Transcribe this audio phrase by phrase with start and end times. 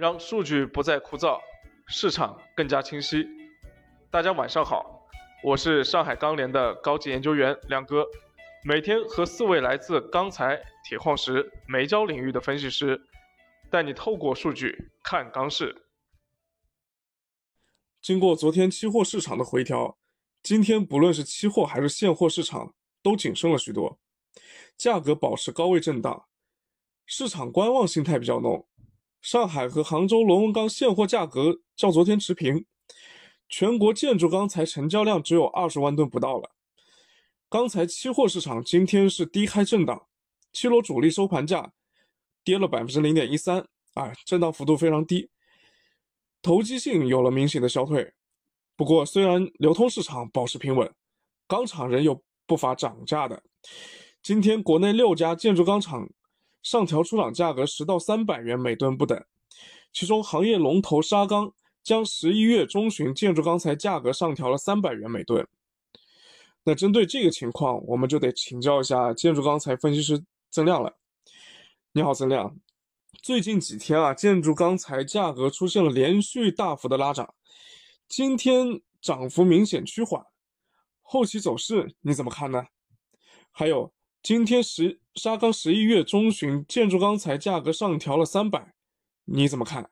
[0.00, 1.38] 让数据不再枯燥，
[1.86, 3.28] 市场更加清晰。
[4.10, 5.06] 大家晚上好，
[5.44, 8.06] 我是上海钢联的高级研究员亮哥，
[8.64, 10.58] 每天和四位来自钢材、
[10.88, 12.98] 铁矿石、煤焦领域的分析师，
[13.70, 15.84] 带你透过数据看钢市。
[18.00, 19.98] 经过昨天期货市场的回调，
[20.42, 22.72] 今天不论是期货还是现货市场
[23.02, 24.00] 都谨慎了许多，
[24.78, 26.26] 价格保持高位震荡，
[27.04, 28.66] 市场观望心态比较浓。
[29.20, 32.64] 上海和杭州螺纹钢现货价格较昨天持平，
[33.48, 36.50] 全国建筑钢材成交量只有二十万吨不到了。
[37.48, 40.06] 钢材期货市场今天是低开震荡，
[40.52, 41.72] 七螺主力收盘价
[42.44, 45.28] 跌了百分之零点一三，啊，震荡幅度非常低。
[46.40, 48.14] 投机性有了明显的消退，
[48.76, 50.90] 不过虽然流通市场保持平稳，
[51.46, 53.42] 钢厂仍有不乏涨价的。
[54.22, 56.08] 今天国内六家建筑钢厂
[56.62, 59.24] 上调出厂价格十到三百元每吨不等，
[59.92, 65.46] 其中行业龙头沙钢将十一月中旬建筑钢材价格上调了三百元每吨。
[66.62, 70.94] 那针对这个情况，我们就得请教一下建筑钢材分析师曾亮了。
[71.92, 72.54] 你好，曾亮。
[73.22, 77.34] 最近几天啊，建筑钢材价格出现了连续大幅的拉涨，
[78.08, 80.24] 今天涨幅明显趋缓，
[81.02, 82.64] 后期走势你怎么看呢？
[83.50, 83.92] 还有，
[84.22, 88.74] 今天十沙钢十一月中旬建筑钢材价格上调了三百，
[89.24, 89.90] 你怎么看？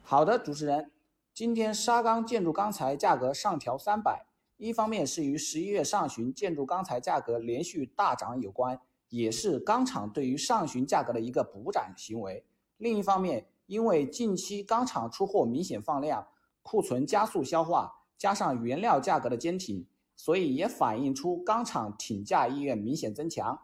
[0.00, 0.90] 好的，主持人，
[1.34, 4.24] 今天沙钢建筑钢材价格上调三百，
[4.56, 8.80] 一方面是与十一月上旬建筑钢材价格连续大涨有关。
[9.10, 12.42] 也是钢厂对于上旬价格的一个补涨行为。
[12.78, 16.26] 另一方面，因为近期钢厂出货明显放量，
[16.62, 23.58] 库存加速消化，加上原料价格的坚挺，所以也反映出钢厂挺价意愿明显增强。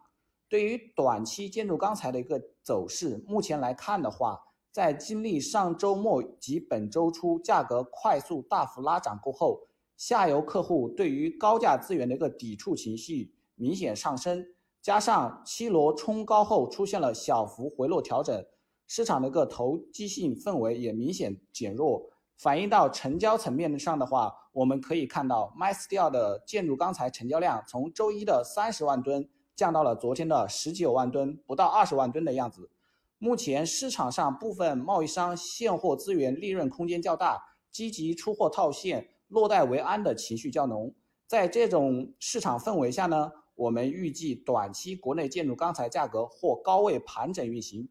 [0.48, 4.40] 对于短期建筑钢材的一个走势，目前来看的话，
[4.72, 14.46] 在经历上周末及本周初价格快速大幅拉涨过后，下游客户对于高价资源的一个抵触情绪明显上升。
[14.80, 18.46] 加上七螺冲高后出现了小幅回落调整，
[18.86, 22.10] 市场的一个投机性氛围也明显减弱。
[22.38, 32.70] 反映到成交层面上的话，我们可以看到，MySteel 的建筑钢材成交量从周一的三十万吨降到了昨天的十九万吨，不到二十万吨的样子。
[33.18, 40.94] 目前市场上部分贸易商现货资源利润空间较大，积极出货套现、落袋为安的情绪较浓。
[41.26, 43.32] 在这种市场氛围下呢？
[43.56, 47.88] 我们预计短期国内建筑钢材价格或高位盘整运行，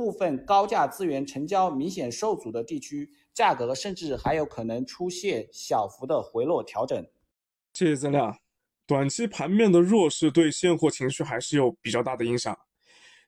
[0.00, 7.04] 部分高价资源成交明显受阻的地区，价格甚至还有可能出现小幅的回落调整。
[7.74, 8.38] 谢谢曾亮，
[8.86, 12.56] 短期盘面的弱势对现货情绪还是有比较大的影响。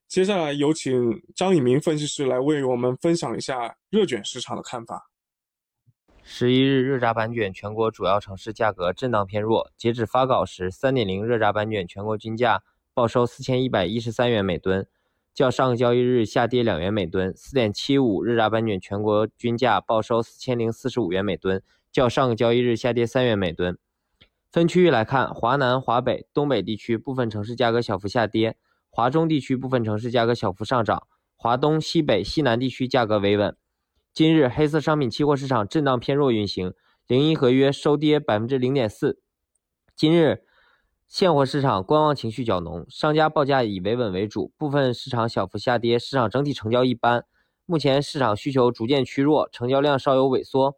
[0.06, 5.10] 接下来有请张以明分析师来为我们分享一下热卷市场的看法。
[6.22, 9.72] 十一日热轧板卷全国主要城市价格震荡偏弱。
[9.76, 12.62] 截止发稿时，三点零热轧板卷全国均价
[12.94, 14.86] 报收四千一百一十三元每吨，
[15.40, 17.34] 较上个交易日下跌两元每吨。
[17.34, 23.78] 四点七五日轧板卷全国均价报收四千零四十五元每吨，较上个交易日下跌三元每吨。
[24.52, 28.58] 分区域来看，华南、华北、东北地区部分城市价格小幅下跌，
[28.90, 31.06] 华中地区部分城市价格小幅上涨，
[31.36, 33.56] 华东、西北、西南地区价格维稳。
[34.12, 36.74] 今日黑色商品期货市场震荡偏弱运行，
[37.06, 39.22] 零一合约收跌百分之零点四。
[39.96, 40.42] 今日
[41.10, 47.24] 现货市场观望情绪较浓，商家报价以维稳为主，部分市场小幅下跌，市场整体成交一般。
[47.66, 50.76] 目前市场需求逐渐趋弱，成交量稍有萎缩，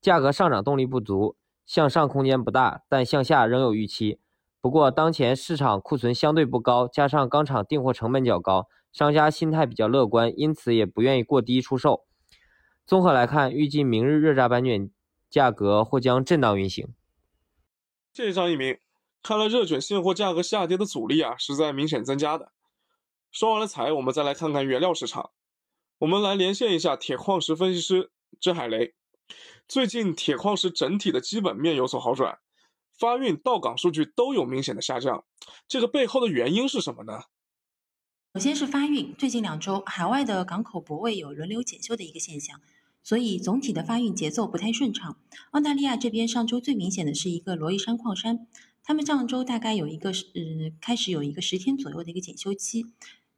[0.00, 1.34] 价格上涨动力不足，
[1.66, 4.20] 向上空间不大，但向下仍有预期。
[4.60, 12.04] 不过当前市场库存相对不高，加上钢厂订货成本较高，商家心态比较乐观，因此也不愿意过低出售。
[12.86, 14.88] 综合来看，预计明日热轧板卷
[15.28, 16.94] 价格或将震荡运行。
[18.12, 18.78] 谢谢张一鸣，
[19.24, 22.52] 看来热卷现货价格下跌的阻力啊是在明显增加的。
[23.32, 25.30] 说完了材，我们再来看看原料市场。
[26.00, 28.94] 我们来连线一下铁矿石分析师郑海雷。
[29.66, 32.38] 最近铁矿石整体的基本面有所好转，
[32.98, 35.24] 发运到港数据都有明显的下降，
[35.66, 37.22] 这个背后的原因是什么呢？
[38.34, 42.60] 首先是发运，最近两周海外的港口泊位有轮流检修的一个现象。
[43.02, 45.18] 所以总体的发运节奏不太顺畅。
[45.50, 48.46] 澳大利亚这边上周最明显的是一个罗伊山矿山，
[48.86, 52.84] 他们上周大概有一个呃开始有一个十天左右的一个检修期，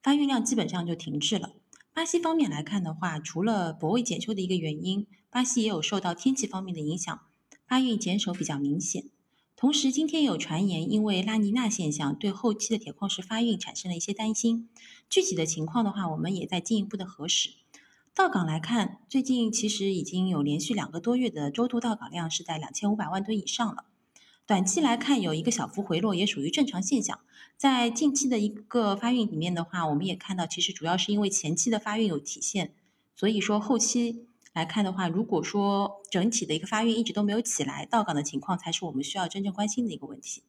[0.03, 1.55] 发运量基本上就停滞了。
[1.93, 7.21] 巴西方面来看的话，除了泊位检修的一个原因，巴西也有受到天气方面的影响，
[7.65, 9.05] 发运减少比较明显。
[9.55, 14.69] 同时今天有传言，因为拉尼娜现象对后期的铁矿石发运产生了一些担心。
[15.09, 17.51] 具体的情况的话，我们也在进一步的核实。
[18.13, 23.85] 到港来看，最近其实已经有连续两个多月的周度到港量是在两千五百万吨以上了。
[24.47, 27.19] 短期来看，有一个小幅回落，也属于正常现象。
[27.57, 32.73] 在近期的一个发运里面的话，我们也看到，其实主要是因为前期的发运有体现，
[33.17, 40.45] 所以说后期来看的话，如果说整体的一个发运一直都没有起来，到港的情况才是我们需要真正关心的一个问题。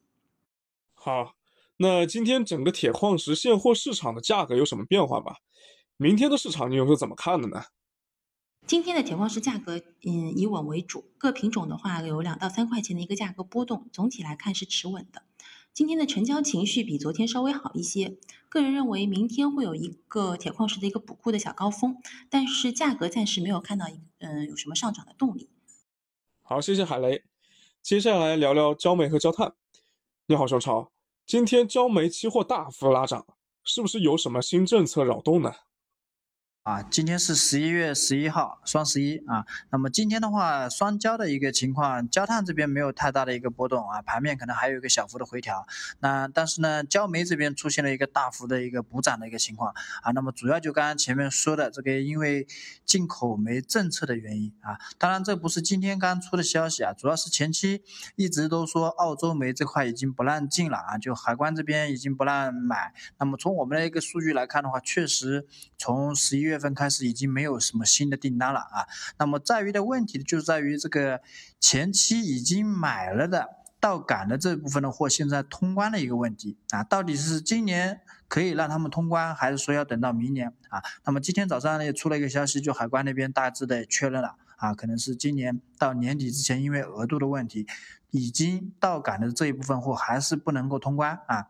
[0.94, 1.34] 好，
[1.78, 5.38] 那今天整个铁矿石现货市场的价格有什么变化吗？
[5.96, 7.64] 明天的市场你又是怎么看的呢？
[8.68, 15.22] 今天的铁矿石价格，嗯，以稳为主，各品种的话有两到三块钱的一个价格波动，总体来看是持稳的。
[15.72, 18.18] 今天的成交情绪比昨天稍微好一些，
[18.50, 21.96] 个人认为明天会有一个铁矿石的一个补库的小高峰，
[22.28, 25.48] 但是价格暂时没有看到一嗯有什么上涨的动力。
[26.42, 27.22] 好，谢谢海雷。
[27.82, 29.54] 接下来聊聊焦煤和焦炭。
[30.26, 30.92] 你好，熊超，
[31.24, 33.24] 今天焦煤期货大幅拉涨，
[33.64, 35.54] 是不是有什么新政策扰动呢？
[36.68, 39.46] 啊，今天是十一月十一号，双十一啊。
[39.70, 45.66] 那么今天的话，双焦的一个情况，焦炭这边没有太大的一个波动啊，盘面可能还有一个小幅的回调。
[46.00, 49.72] 那但是呢，焦煤这边出现了一个大幅的一个补涨的一个情况
[50.02, 50.10] 啊。
[50.12, 52.46] 那么主要就刚刚前面说的这个，因为
[52.84, 54.76] 进口煤政策的原因啊。
[54.98, 57.82] 当然这不是今天刚出的消息啊，主要是前期
[58.16, 62.92] 一直都说澳洲煤这块已经不让进了啊，就海关这边已经不让买。
[63.18, 65.46] 那么从我们的一个数据来看的话，确实
[65.78, 66.57] 从十一月。
[66.58, 68.84] 月份开始已经没有什么新的订单了啊，
[69.16, 71.20] 那么在于的问题就在于这个
[71.60, 80.82] 前期已经买了的到港的这部分的货，现在通关的一个问题啊，到底是今年可以让他们通关，还是说要等到明年啊？
[81.04, 87.68] 那么今天早上呢也出了一个消息，就海关那边大致的确认了啊，可能是今年到年底之前，因为额度的问题，
[88.10, 91.46] 已经到港的这一部分货还是不能够通关啊。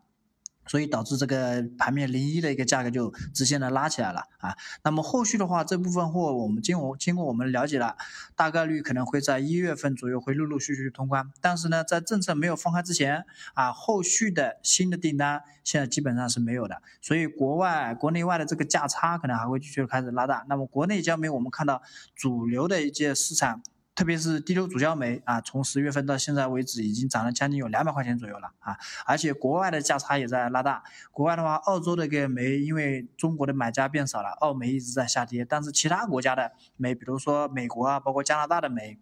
[0.69, 4.55] 所以导致这个盘面零一的一个价格就直线的拉起来了啊。
[4.85, 7.97] 那么后续的话，这部分货我们经我经过我们了解了，
[8.37, 11.29] 大概率可能会在一月份左右会陆陆续续通关。
[11.41, 13.25] 但是呢，在政策没有放开之前
[13.55, 16.82] 啊，后续的新的订单现在基本上是没有的。
[17.00, 20.44] 所以国外国内外的这个价差可能还会继续开始拉大。
[20.49, 21.82] 那么国内焦煤我们看到
[22.14, 23.62] 主流的一些市场。
[23.99, 28.79] 特别是低硫主焦煤啊，从十月份到现在为止，已经涨了将近有两百块钱左右了啊！
[29.05, 30.85] 而且国外的价差也在拉大。
[31.11, 35.45] 国外的话，澳洲的个煤，因为中国的买家变少了，澳煤一直在下跌。
[35.45, 39.00] 但是其他国家的煤，比如说美国啊，包括加拿大的煤，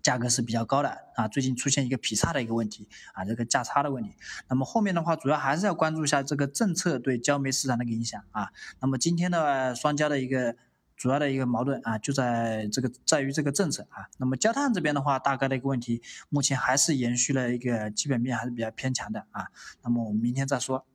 [0.00, 1.28] 价格是比较高的啊。
[1.28, 4.16] 最近出现一个劈叉的一个问题啊，这个价差的问题。
[4.48, 8.48] 那么后面的话，主要还是要关注一下这个政策对焦煤市场的一个影响啊。
[8.80, 10.56] 那么今天的双焦的一个。
[10.96, 14.06] 主要的一个矛盾啊，就在这个在于这个政策啊。
[14.18, 19.46] 那么焦炭这边的话，大概的一个问题，目前还是延续了一个基本面还是比较偏强的啊。
[19.82, 20.86] 那么我们明天再说。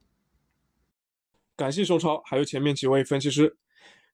[1.56, 3.58] 感谢收超，还有前面几位分析师。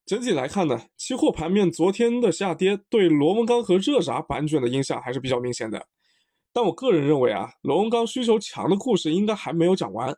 [0.05, 5.87] 整体来看呢，期货盘面昨天的下跌对螺纹钢和热轧板卷的影响还是比较明显的。
[6.53, 10.15] 但我个人认为啊，螺纹钢需求强的故事应该还没有讲完。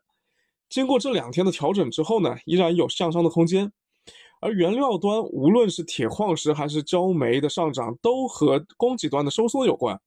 [0.70, 3.72] 经过这两天的调整之后呢，依然有向上的空间。
[4.40, 10.00] 而原料端，无论是铁矿石还是焦煤的上涨，都和供给端的收缩有关。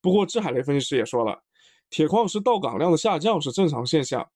[0.00, 1.42] 不过，志海雷分析师也说了，
[1.88, 4.28] 铁矿石到港量的下降是正常现象，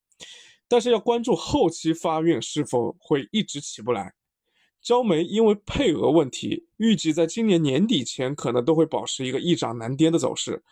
[0.66, 4.14] 但是要关注后期发运是否会一直起不来。
[4.80, 10.62] 焦煤因为配额问题，预计在今年年底前可能都会保持一个易涨难跌的走势。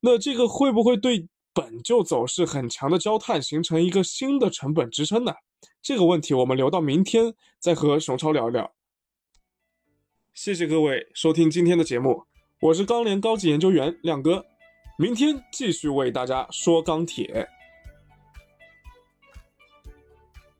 [0.00, 5.32] 那这个会不会对本就走势很强的焦炭形成一个新的成本支撑呢？
[5.82, 8.72] 这个问题我们留到明天再和熊超聊一聊。
[10.32, 12.22] 谢谢各位收听今天的节目，
[12.60, 14.46] 我是钢联高级研究员亮哥，
[14.96, 17.48] 明天继续为大家说钢铁。